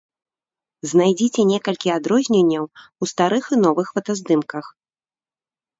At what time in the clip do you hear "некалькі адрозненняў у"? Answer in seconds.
1.51-3.03